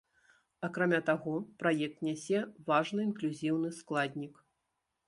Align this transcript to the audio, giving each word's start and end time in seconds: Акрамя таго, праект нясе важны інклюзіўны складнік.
Акрамя 0.67 0.99
таго, 1.09 1.33
праект 1.65 2.01
нясе 2.09 2.43
важны 2.71 3.01
інклюзіўны 3.11 3.69
складнік. 3.83 4.35